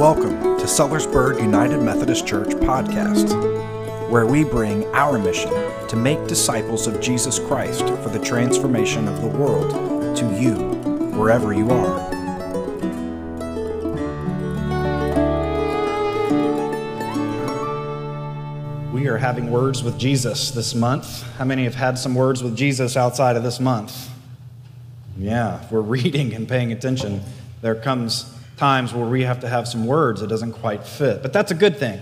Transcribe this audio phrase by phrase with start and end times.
[0.00, 5.52] Welcome to Sellersburg United Methodist Church podcast, where we bring our mission
[5.88, 10.54] to make disciples of Jesus Christ for the transformation of the world to you,
[11.18, 12.10] wherever you are.
[18.94, 21.24] We are having words with Jesus this month.
[21.36, 24.08] How many have had some words with Jesus outside of this month?
[25.18, 27.20] Yeah, if we're reading and paying attention,
[27.60, 31.22] there comes times where we have to have some words that doesn't quite fit.
[31.22, 31.98] But that's a good thing.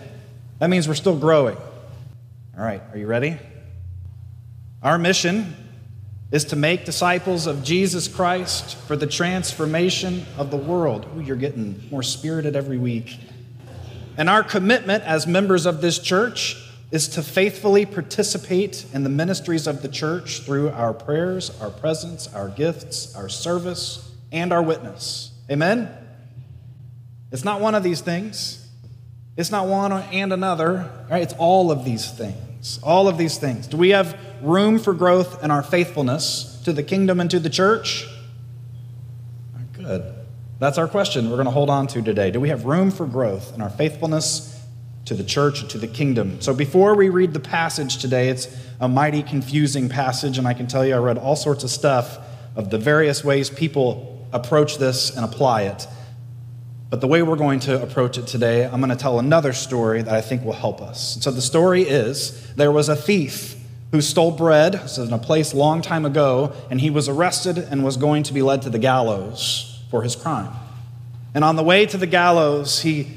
[0.59, 1.57] That means we're still growing.
[1.57, 3.39] All right, are you ready?
[4.83, 5.55] Our mission
[6.33, 11.07] is to make disciples of Jesus Christ for the transformation of the world.
[11.17, 13.21] Ooh, you're getting more spirited every week.
[14.17, 16.57] And our commitment as members of this church
[16.91, 22.27] is to faithfully participate in the ministries of the church through our prayers, our presence,
[22.35, 25.31] our gifts, our service, and our witness.
[25.49, 26.08] Amen?
[27.31, 28.67] It's not one of these things.
[29.37, 31.23] It's not one and another, right?
[31.23, 32.81] It's all of these things.
[32.83, 33.67] All of these things.
[33.67, 37.51] Do we have room for growth in our faithfulness to the kingdom and to the
[37.51, 38.07] church?
[39.73, 40.13] Good.
[40.59, 42.33] That's our question we're going to hold on to today.
[42.33, 44.61] Do we have room for growth in our faithfulness
[45.05, 46.41] to the church and to the kingdom?
[46.41, 48.49] So before we read the passage today, it's
[48.81, 52.19] a mighty confusing passage, and I can tell you I read all sorts of stuff
[52.57, 55.87] of the various ways people approach this and apply it.
[56.91, 60.01] But the way we're going to approach it today, I'm going to tell another story
[60.03, 61.19] that I think will help us.
[61.21, 63.57] So the story is there was a thief
[63.93, 67.97] who stole bread, in a place long time ago, and he was arrested and was
[67.97, 70.53] going to be led to the gallows for his crime.
[71.35, 73.09] And on the way to the gallows, he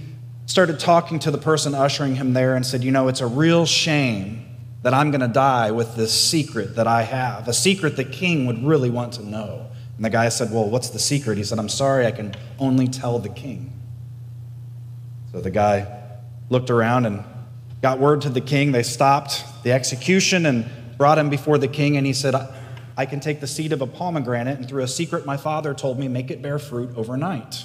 [0.45, 3.66] started talking to the person ushering him there and said, You know, it's a real
[3.66, 4.45] shame
[4.83, 8.45] that I'm going to die with this secret that I have, a secret the king
[8.47, 9.70] would really want to know.
[10.02, 11.38] And the guy said, Well, what's the secret?
[11.38, 13.71] He said, I'm sorry, I can only tell the king.
[15.31, 15.85] So the guy
[16.49, 17.23] looked around and
[17.83, 18.71] got word to the king.
[18.71, 20.67] They stopped the execution and
[20.98, 21.98] brought him before the king.
[21.98, 22.33] And he said,
[22.98, 25.99] I can take the seed of a pomegranate and through a secret my father told
[25.99, 27.64] me, make it bear fruit overnight.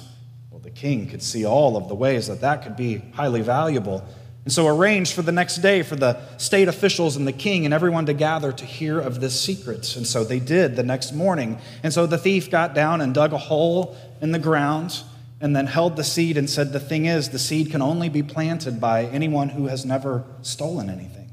[0.51, 4.07] Well, the king could see all of the ways that that could be highly valuable.
[4.47, 7.73] And so arranged for the next day for the state officials and the king and
[7.73, 9.97] everyone to gather to hear of this secret.
[9.97, 11.59] And so they did the next morning.
[11.83, 15.03] And so the thief got down and dug a hole in the ground
[15.41, 18.23] and then held the seed and said, The thing is, the seed can only be
[18.23, 21.29] planted by anyone who has never stolen anything.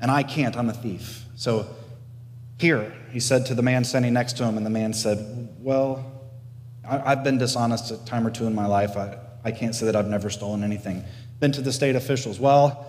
[0.00, 1.26] And I can't, I'm a thief.
[1.36, 1.68] So
[2.58, 6.10] here, he said to the man standing next to him, and the man said, Well,
[6.84, 8.96] I've been dishonest a time or two in my life.
[8.96, 11.04] I, I can't say that I've never stolen anything
[11.42, 12.38] been to the state officials.
[12.38, 12.86] Well,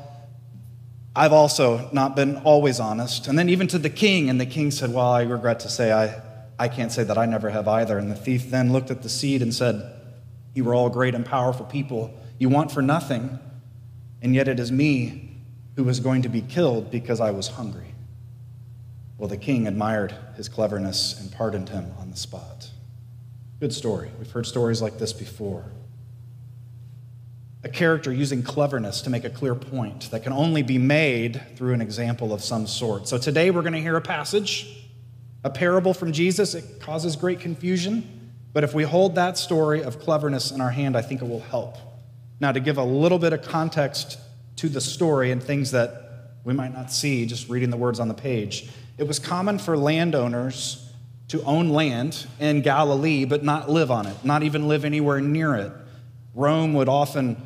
[1.15, 3.27] I've also not been always honest.
[3.27, 5.91] And then even to the king, and the king said, Well, I regret to say,
[5.91, 6.21] I,
[6.59, 7.97] I can't say that I never have either.
[7.97, 9.83] And the thief then looked at the seed and said,
[10.53, 12.13] You were all great and powerful people.
[12.37, 13.39] You want for nothing,
[14.21, 15.35] and yet it is me
[15.75, 17.95] who was going to be killed because I was hungry.
[19.17, 22.69] Well, the king admired his cleverness and pardoned him on the spot.
[23.59, 24.11] Good story.
[24.19, 25.65] We've heard stories like this before
[27.63, 31.73] a character using cleverness to make a clear point that can only be made through
[31.73, 33.07] an example of some sort.
[33.07, 34.85] So today we're going to hear a passage,
[35.43, 36.55] a parable from Jesus.
[36.55, 40.97] It causes great confusion, but if we hold that story of cleverness in our hand,
[40.97, 41.77] I think it will help.
[42.41, 44.19] Now, to give a little bit of context
[44.57, 48.09] to the story and things that we might not see just reading the words on
[48.09, 50.91] the page, it was common for landowners
[51.29, 55.55] to own land in Galilee but not live on it, not even live anywhere near
[55.55, 55.71] it.
[56.35, 57.37] Rome would often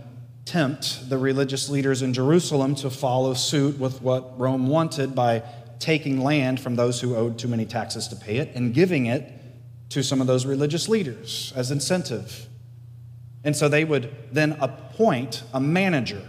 [0.48, 5.44] tempt the religious leaders in Jerusalem to follow suit with what Rome wanted by
[5.80, 9.32] taking land from those who owed too many taxes to pay it and giving it
[9.90, 12.48] to some of those religious leaders as incentive.
[13.44, 16.28] And so they would then appoint a manager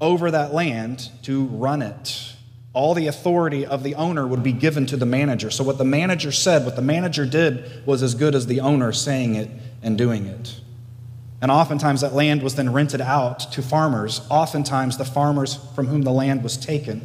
[0.00, 2.32] over that land to run it.
[2.72, 5.50] All the authority of the owner would be given to the manager.
[5.50, 8.90] So, what the manager said, what the manager did, was as good as the owner
[8.92, 9.48] saying it
[9.80, 10.60] and doing it.
[11.44, 16.00] And oftentimes that land was then rented out to farmers, oftentimes the farmers from whom
[16.00, 17.02] the land was taken,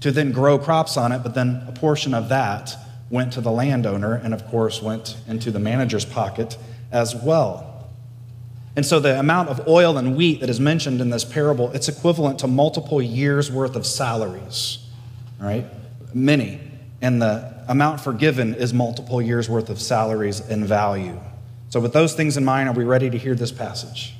[0.00, 2.74] to then grow crops on it, but then a portion of that
[3.08, 6.58] went to the landowner and, of course, went into the manager's pocket
[6.90, 7.88] as well.
[8.74, 11.86] And so the amount of oil and wheat that is mentioned in this parable, it's
[11.86, 14.84] equivalent to multiple years' worth of salaries,
[15.38, 15.66] right?
[16.12, 16.58] Many.
[17.00, 21.20] And the amount forgiven is multiple years' worth of salaries in value.
[21.76, 24.14] So, with those things in mind, are we ready to hear this passage?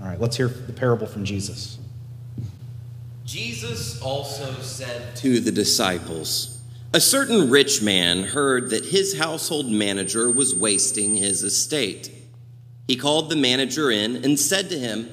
[0.00, 1.78] All right, let's hear the parable from Jesus.
[3.24, 6.60] Jesus also said to the disciples,
[6.92, 12.10] A certain rich man heard that his household manager was wasting his estate.
[12.88, 15.08] He called the manager in and said to him,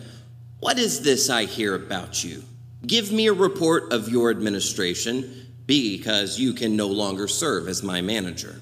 [0.61, 2.41] What is this I hear about you?
[2.87, 8.01] Give me a report of your administration, because you can no longer serve as my
[8.01, 8.59] manager.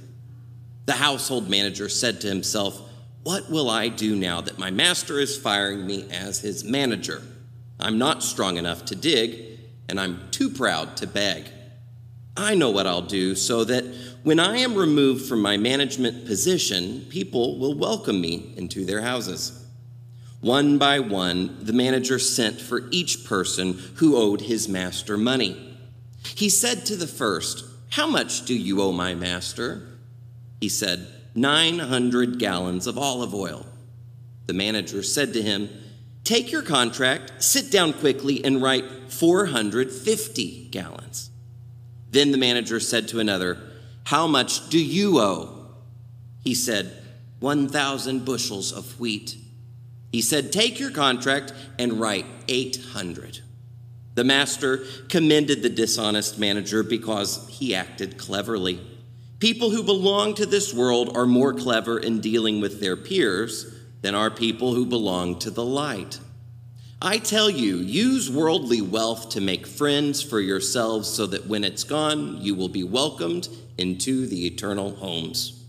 [0.87, 2.89] The household manager said to himself,
[3.23, 7.21] What will I do now that my master is firing me as his manager?
[7.79, 11.45] I'm not strong enough to dig, and I'm too proud to beg.
[12.35, 13.85] I know what I'll do so that
[14.23, 19.65] when I am removed from my management position, people will welcome me into their houses.
[20.41, 25.77] One by one, the manager sent for each person who owed his master money.
[26.35, 29.87] He said to the first, How much do you owe my master?
[30.59, 33.65] He said, 900 gallons of olive oil.
[34.45, 35.69] The manager said to him,
[36.23, 41.29] Take your contract, sit down quickly, and write 450 gallons.
[42.11, 43.57] Then the manager said to another,
[44.05, 45.67] How much do you owe?
[46.43, 47.03] He said,
[47.39, 49.35] 1,000 bushels of wheat.
[50.11, 53.39] He said, Take your contract and write 800.
[54.15, 58.79] The master commended the dishonest manager because he acted cleverly.
[59.43, 64.15] People who belong to this world are more clever in dealing with their peers than
[64.15, 66.17] are people who belong to the light.
[67.01, 71.83] I tell you, use worldly wealth to make friends for yourselves so that when it's
[71.83, 75.65] gone, you will be welcomed into the eternal homes.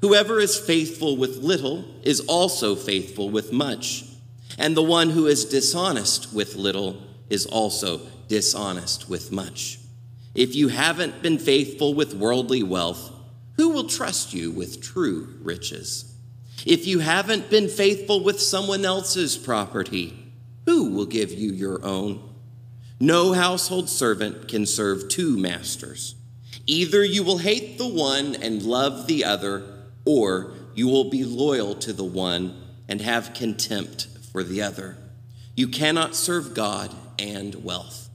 [0.00, 4.02] Whoever is faithful with little is also faithful with much,
[4.58, 9.78] and the one who is dishonest with little is also dishonest with much.
[10.34, 13.11] If you haven't been faithful with worldly wealth,
[13.56, 16.14] who will trust you with true riches?
[16.64, 20.32] If you haven't been faithful with someone else's property,
[20.64, 22.22] who will give you your own?
[23.00, 26.14] No household servant can serve two masters.
[26.66, 29.64] Either you will hate the one and love the other,
[30.04, 34.96] or you will be loyal to the one and have contempt for the other.
[35.56, 38.08] You cannot serve God and wealth.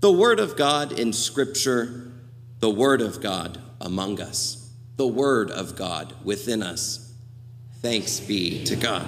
[0.00, 2.10] The Word of God in Scripture,
[2.58, 7.12] the Word of God among us, the Word of God within us.
[7.80, 9.06] Thanks be to God.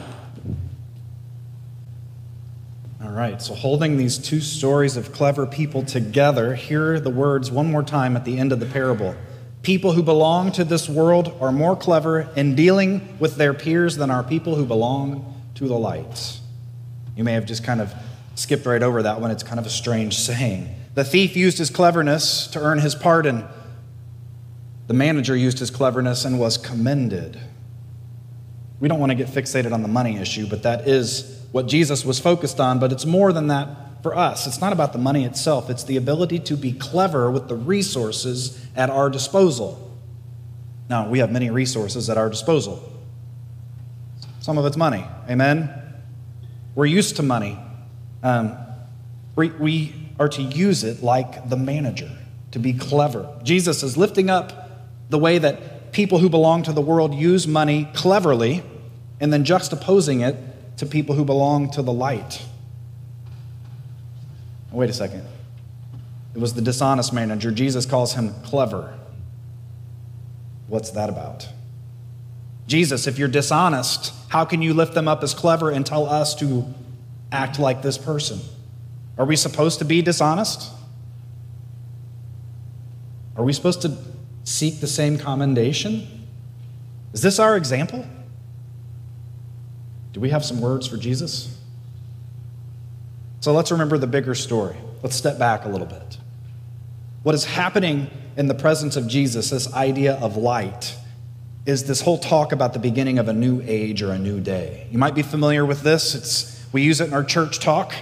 [3.02, 7.70] All right, so holding these two stories of clever people together, hear the words one
[7.70, 9.14] more time at the end of the parable.
[9.62, 14.10] People who belong to this world are more clever in dealing with their peers than
[14.10, 16.40] are people who belong to the light.
[17.16, 17.94] You may have just kind of
[18.34, 19.30] skipped right over that one.
[19.30, 20.74] It's kind of a strange saying.
[20.94, 23.44] The thief used his cleverness to earn his pardon.
[24.86, 27.40] The manager used his cleverness and was commended.
[28.80, 32.04] We don't want to get fixated on the money issue, but that is what Jesus
[32.04, 32.78] was focused on.
[32.78, 34.46] But it's more than that for us.
[34.46, 38.62] It's not about the money itself, it's the ability to be clever with the resources
[38.76, 39.80] at our disposal.
[40.90, 42.92] Now, we have many resources at our disposal.
[44.40, 45.06] Some of it's money.
[45.30, 45.70] Amen?
[46.74, 47.58] We're used to money.
[48.22, 48.58] Um,
[49.36, 52.10] we, we are to use it like the manager,
[52.50, 53.34] to be clever.
[53.42, 54.63] Jesus is lifting up
[55.10, 58.62] the way that people who belong to the world use money cleverly
[59.20, 60.36] and then juxtaposing it
[60.78, 62.42] to people who belong to the light.
[64.72, 65.24] Wait a second.
[66.34, 67.52] It was the dishonest manager.
[67.52, 68.98] Jesus calls him clever.
[70.66, 71.48] What's that about?
[72.66, 76.34] Jesus, if you're dishonest, how can you lift them up as clever and tell us
[76.36, 76.64] to
[77.30, 78.40] act like this person?
[79.16, 80.72] Are we supposed to be dishonest?
[83.36, 83.96] Are we supposed to
[84.44, 86.26] seek the same commendation?
[87.12, 88.06] Is this our example?
[90.12, 91.58] Do we have some words for Jesus?
[93.40, 94.76] So let's remember the bigger story.
[95.02, 96.18] Let's step back a little bit.
[97.24, 100.96] What is happening in the presence of Jesus, this idea of light,
[101.66, 104.86] is this whole talk about the beginning of a new age or a new day.
[104.90, 106.14] You might be familiar with this.
[106.14, 107.94] It's, we use it in our church talk.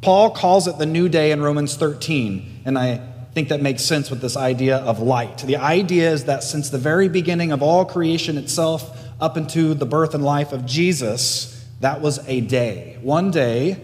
[0.00, 3.00] Paul calls it the new day in Romans 13, and I
[3.34, 5.38] think that makes sense with this idea of light.
[5.38, 9.86] The idea is that since the very beginning of all creation itself, up into the
[9.86, 12.98] birth and life of Jesus, that was a day.
[13.02, 13.80] One day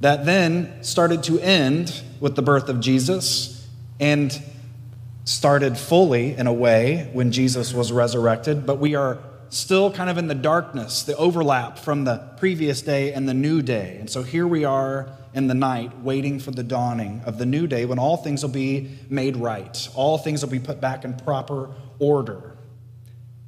[0.00, 3.66] that then started to end with the birth of Jesus
[3.98, 4.42] and
[5.24, 10.18] started fully in a way when Jesus was resurrected, but we are still kind of
[10.18, 13.96] in the darkness, the overlap from the previous day and the new day.
[13.98, 17.66] And so here we are in the night, waiting for the dawning of the new
[17.66, 21.14] day when all things will be made right, all things will be put back in
[21.14, 22.56] proper order.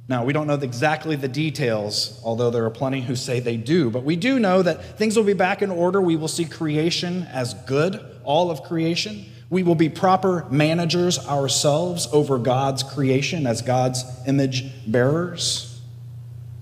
[0.09, 3.89] Now, we don't know exactly the details, although there are plenty who say they do,
[3.89, 5.99] but we do know that things will be back in order.
[5.99, 9.25] We will see creation as good, all of creation.
[9.49, 15.81] We will be proper managers ourselves over God's creation as God's image bearers.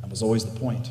[0.01, 0.89] That was always the point.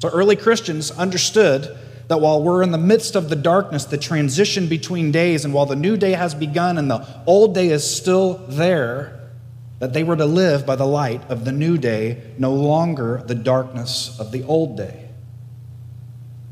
[0.00, 1.76] So early Christians understood
[2.12, 5.64] that while we're in the midst of the darkness, the transition between days, and while
[5.64, 9.30] the new day has begun and the old day is still there,
[9.78, 13.34] that they were to live by the light of the new day, no longer the
[13.34, 15.08] darkness of the old day.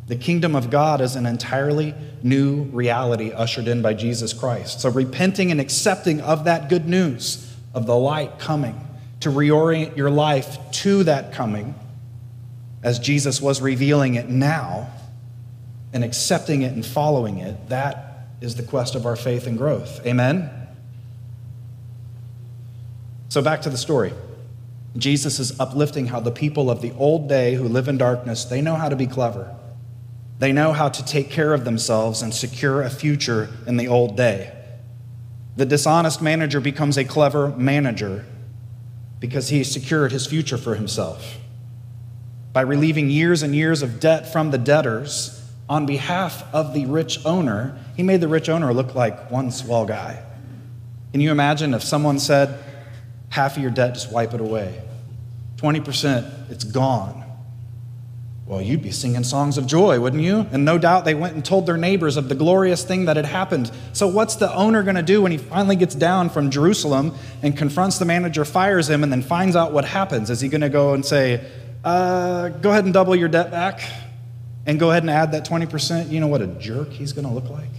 [0.06, 4.80] The kingdom of God is an entirely new reality ushered in by Jesus Christ.
[4.80, 8.80] So, repenting and accepting of that good news of the light coming
[9.20, 11.74] to reorient your life to that coming
[12.82, 14.90] as Jesus was revealing it now
[15.92, 20.04] and accepting it and following it, that is the quest of our faith and growth.
[20.06, 20.50] Amen?
[23.28, 24.12] So, back to the story.
[24.96, 28.60] Jesus is uplifting how the people of the old day who live in darkness, they
[28.60, 29.54] know how to be clever.
[30.40, 34.16] They know how to take care of themselves and secure a future in the old
[34.16, 34.52] day.
[35.56, 38.24] The dishonest manager becomes a clever manager
[39.20, 41.36] because he secured his future for himself.
[42.52, 45.39] By relieving years and years of debt from the debtors
[45.70, 49.86] on behalf of the rich owner, he made the rich owner look like one swell
[49.86, 50.20] guy.
[51.12, 52.58] Can you imagine if someone said,
[53.28, 54.82] half of your debt, just wipe it away?
[55.58, 57.24] 20%, it's gone.
[58.46, 60.44] Well, you'd be singing songs of joy, wouldn't you?
[60.50, 63.26] And no doubt they went and told their neighbors of the glorious thing that had
[63.26, 63.70] happened.
[63.92, 67.56] So, what's the owner going to do when he finally gets down from Jerusalem and
[67.56, 70.30] confronts the manager, fires him, and then finds out what happens?
[70.30, 71.48] Is he going to go and say,
[71.84, 73.82] uh, Go ahead and double your debt back
[74.70, 76.12] and go ahead and add that 20%?
[76.12, 77.72] You know what a jerk he's going to look like?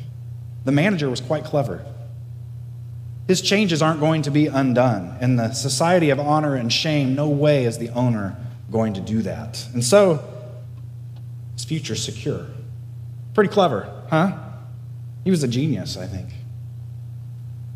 [0.66, 1.86] The manager was quite clever.
[3.30, 5.18] His changes aren't going to be undone.
[5.22, 8.36] In the society of honor and shame, no way is the owner
[8.70, 9.66] going to do that.
[9.74, 10.22] And so,
[11.54, 12.46] his future secure.
[13.36, 14.38] Pretty clever, huh?
[15.24, 16.28] He was a genius, I think.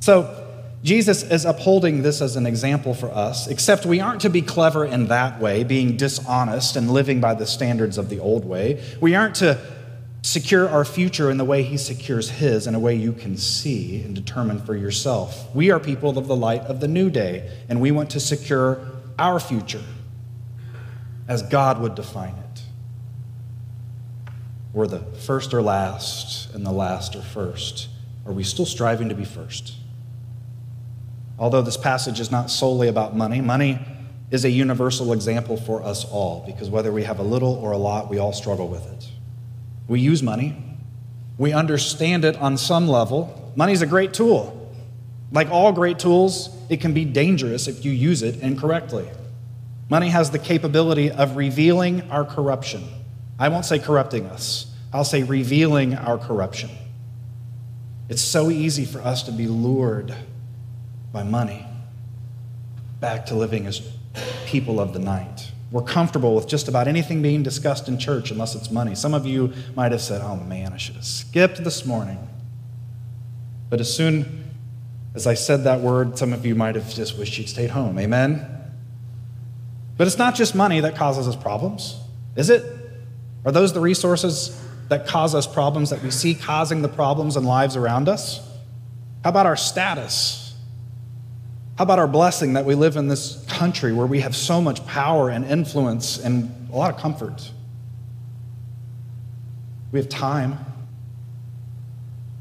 [0.01, 0.44] So,
[0.85, 4.85] Jesus is upholding this as an example for us, except we aren't to be clever
[4.85, 8.83] in that way, being dishonest and living by the standards of the old way.
[9.01, 9.59] We aren't to
[10.21, 13.99] secure our future in the way he secures his, in a way you can see
[14.03, 15.53] and determine for yourself.
[15.55, 18.79] We are people of the light of the new day, and we want to secure
[19.17, 19.83] our future
[21.27, 22.61] as God would define it.
[24.71, 27.87] We're the first or last, and the last or first.
[28.23, 29.77] Are we still striving to be first?
[31.37, 33.79] Although this passage is not solely about money, money
[34.31, 37.77] is a universal example for us all because whether we have a little or a
[37.77, 39.09] lot, we all struggle with it.
[39.87, 40.55] We use money,
[41.37, 43.51] we understand it on some level.
[43.55, 44.71] Money is a great tool.
[45.31, 49.07] Like all great tools, it can be dangerous if you use it incorrectly.
[49.89, 52.83] Money has the capability of revealing our corruption.
[53.37, 56.69] I won't say corrupting us, I'll say revealing our corruption.
[58.07, 60.15] It's so easy for us to be lured
[61.15, 61.65] by money
[62.99, 63.81] back to living as
[64.45, 65.49] people of the night.
[65.71, 68.95] We're comfortable with just about anything being discussed in church unless it's money.
[68.95, 72.19] Some of you might have said, Oh man, I should have skipped this morning.
[73.69, 74.51] But as soon
[75.13, 77.97] as I said that word, some of you might have just wished you'd stayed home.
[77.97, 78.45] Amen?
[79.95, 81.97] But it's not just money that causes us problems,
[82.35, 82.61] is it?
[83.45, 87.45] Are those the resources that cause us problems that we see causing the problems in
[87.45, 88.45] lives around us?
[89.23, 90.44] How about our status?
[91.77, 94.85] How about our blessing that we live in this country where we have so much
[94.85, 97.51] power and influence and a lot of comfort?
[99.91, 100.57] We have time.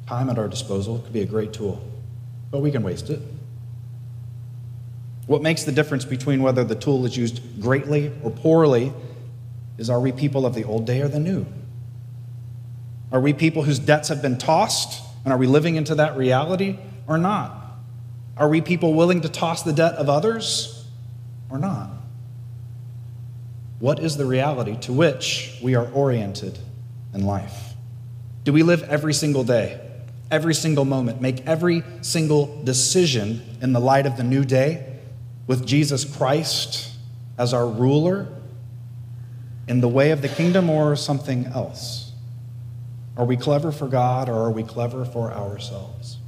[0.07, 1.83] Time at our disposal could be a great tool,
[2.53, 3.21] but we can waste it.
[5.27, 8.93] What makes the difference between whether the tool is used greatly or poorly
[9.79, 11.45] is are we people of the old day or the new?
[13.11, 15.03] Are we people whose debts have been tossed?
[15.25, 17.64] And are we living into that reality or not?
[18.37, 20.87] Are we people willing to toss the debt of others
[21.49, 21.91] or not?
[23.79, 26.59] What is the reality to which we are oriented
[27.13, 27.75] in life?
[28.43, 29.81] Do we live every single day,
[30.31, 34.99] every single moment, make every single decision in the light of the new day
[35.47, 36.93] with Jesus Christ
[37.39, 38.29] as our ruler
[39.69, 42.13] in the way of the kingdom or something else?
[43.17, 46.19] Are we clever for God or are we clever for ourselves?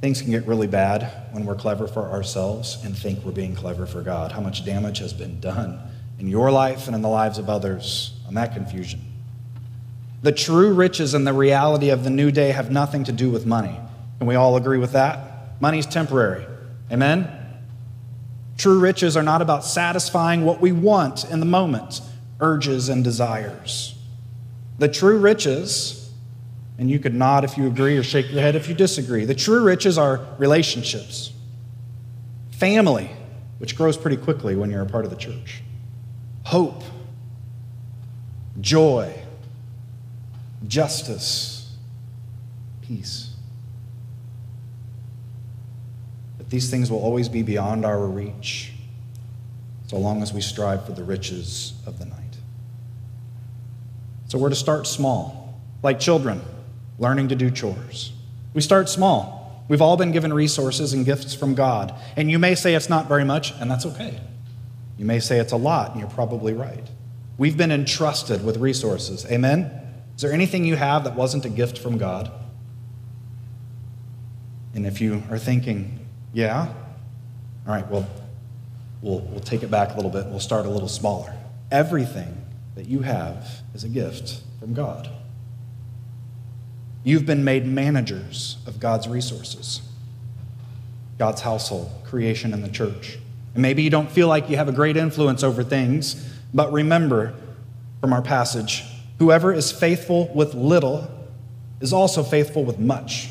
[0.00, 3.86] Things can get really bad when we're clever for ourselves and think we're being clever
[3.86, 4.32] for God.
[4.32, 5.80] How much damage has been done
[6.18, 9.00] in your life and in the lives of others on that confusion?
[10.22, 13.46] The true riches and the reality of the new day have nothing to do with
[13.46, 13.78] money.
[14.18, 15.60] Can we all agree with that?
[15.60, 16.46] Money's temporary.
[16.90, 17.30] Amen?
[18.58, 22.00] True riches are not about satisfying what we want in the moment,
[22.40, 23.94] urges and desires.
[24.78, 26.05] The true riches,
[26.78, 29.34] and you could nod if you agree or shake your head if you disagree, the
[29.34, 31.32] true riches are relationships,
[32.50, 33.10] family,
[33.58, 35.62] which grows pretty quickly when you're a part of the church,
[36.44, 36.82] hope,
[38.60, 39.14] joy,
[40.66, 41.74] justice,
[42.82, 43.30] peace.
[46.36, 48.72] But these things will always be beyond our reach
[49.86, 52.18] so long as we strive for the riches of the night.
[54.28, 56.42] So we're to start small, like children
[56.98, 58.12] learning to do chores.
[58.54, 59.64] We start small.
[59.68, 61.94] We've all been given resources and gifts from God.
[62.16, 64.20] And you may say it's not very much, and that's okay.
[64.96, 66.88] You may say it's a lot, and you're probably right.
[67.36, 69.26] We've been entrusted with resources.
[69.26, 69.70] Amen?
[70.14, 72.30] Is there anything you have that wasn't a gift from God?
[74.74, 76.72] And if you are thinking, yeah,
[77.66, 78.08] all right, well,
[79.02, 80.26] we'll, we'll take it back a little bit.
[80.26, 81.34] We'll start a little smaller.
[81.70, 85.10] Everything that you have is a gift from God.
[87.06, 89.80] You've been made managers of God's resources,
[91.20, 93.16] God's household, creation, and the church.
[93.54, 97.32] And maybe you don't feel like you have a great influence over things, but remember
[98.00, 98.82] from our passage
[99.20, 101.08] whoever is faithful with little
[101.80, 103.28] is also faithful with much.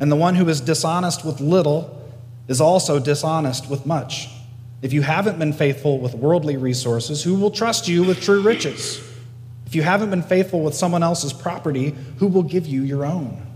[0.00, 2.02] And the one who is dishonest with little
[2.48, 4.30] is also dishonest with much.
[4.80, 8.98] If you haven't been faithful with worldly resources, who will trust you with true riches?
[9.70, 13.46] If you haven't been faithful with someone else's property, who will give you your own?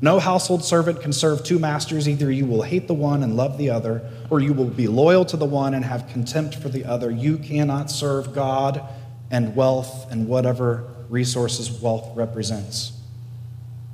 [0.00, 2.08] No household servant can serve two masters.
[2.08, 5.26] Either you will hate the one and love the other, or you will be loyal
[5.26, 7.10] to the one and have contempt for the other.
[7.10, 8.80] You cannot serve God
[9.30, 12.98] and wealth and whatever resources wealth represents.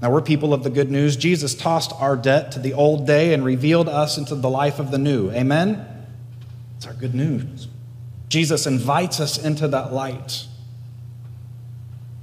[0.00, 1.16] Now, we're people of the good news.
[1.16, 4.92] Jesus tossed our debt to the old day and revealed us into the life of
[4.92, 5.32] the new.
[5.32, 5.84] Amen?
[6.76, 7.66] It's our good news.
[8.28, 10.46] Jesus invites us into that light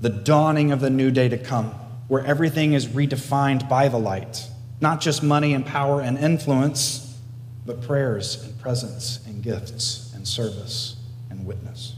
[0.01, 1.72] the dawning of the new day to come,
[2.08, 4.48] where everything is redefined by the light.
[4.80, 7.18] Not just money and power and influence,
[7.66, 10.98] but prayers and presence and gifts and service
[11.30, 11.96] and witness.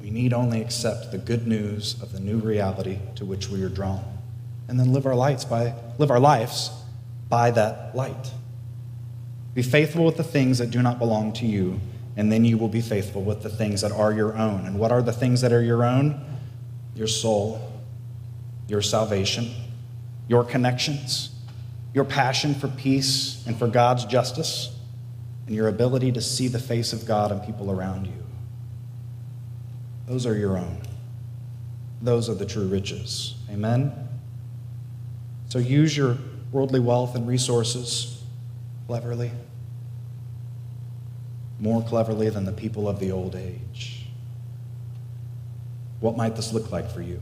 [0.00, 3.68] We need only accept the good news of the new reality to which we are
[3.68, 4.04] drawn,
[4.68, 6.70] and then live our lives by live our lives
[7.28, 8.32] by that light.
[9.54, 11.80] Be faithful with the things that do not belong to you,
[12.16, 14.66] and then you will be faithful with the things that are your own.
[14.66, 16.24] And what are the things that are your own?
[16.98, 17.80] Your soul,
[18.66, 19.50] your salvation,
[20.26, 21.30] your connections,
[21.94, 24.76] your passion for peace and for God's justice,
[25.46, 28.24] and your ability to see the face of God and people around you.
[30.06, 30.82] Those are your own.
[32.02, 33.36] Those are the true riches.
[33.50, 33.92] Amen?
[35.48, 36.18] So use your
[36.52, 38.22] worldly wealth and resources
[38.86, 39.30] cleverly,
[41.60, 43.97] more cleverly than the people of the old age.
[46.00, 47.20] What might this look like for you?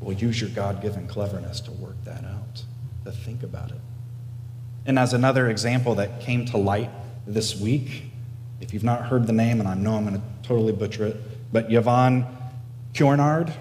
[0.00, 2.64] Well, use your God given cleverness to work that out,
[3.04, 3.80] to think about it.
[4.86, 6.90] And as another example that came to light
[7.26, 8.04] this week,
[8.60, 11.52] if you've not heard the name, and I know I'm going to totally butcher it,
[11.52, 12.26] but Yvon
[12.92, 13.52] Chouinard,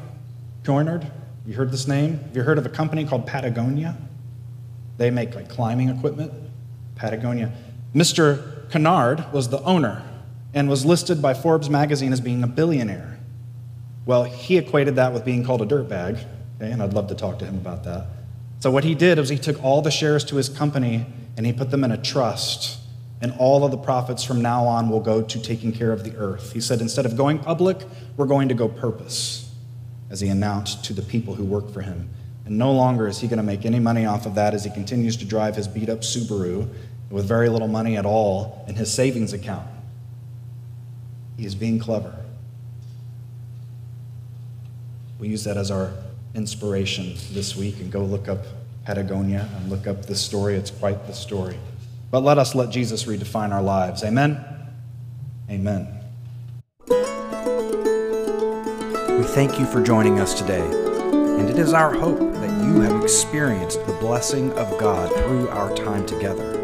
[0.63, 1.10] Chouinard,
[1.45, 2.19] you heard this name?
[2.19, 3.98] Have you heard of a company called Patagonia?
[4.98, 6.34] They make like climbing equipment.
[6.95, 7.52] Patagonia.
[7.95, 8.69] Mr.
[8.69, 10.04] Kennard was the owner
[10.54, 13.20] and was listed by Forbes magazine as being a billionaire.
[14.06, 16.24] Well, he equated that with being called a dirtbag,
[16.56, 18.08] okay, and I'd love to talk to him about that.
[18.60, 21.06] So, what he did was he took all the shares to his company
[21.38, 22.80] and he put them in a trust,
[23.22, 26.16] and all of the profits from now on will go to taking care of the
[26.18, 26.54] earth.
[26.54, 27.78] He said, instead of going public,
[28.18, 29.54] we're going to go purpose,
[30.10, 32.10] as he announced to the people who work for him.
[32.46, 34.72] And no longer is he going to make any money off of that as he
[34.72, 36.68] continues to drive his beat up Subaru
[37.10, 39.68] with very little money at all in his savings account.
[41.39, 42.13] He is being clever.
[45.19, 45.93] We use that as our
[46.36, 48.39] inspiration this week and go look up
[48.84, 50.56] Patagonia and look up this story.
[50.56, 51.58] It's quite the story.
[52.12, 54.04] But let us let Jesus redefine our lives.
[54.04, 54.43] Amen?
[55.49, 55.88] Amen.
[56.89, 56.97] We
[59.23, 63.86] thank you for joining us today, and it is our hope that you have experienced
[63.86, 66.59] the blessing of God through our time together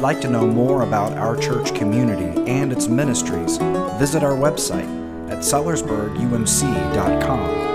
[0.00, 3.58] you'd like to know more about our church community and its ministries,
[3.98, 4.88] visit our website
[5.30, 7.69] at sellersburgumc.com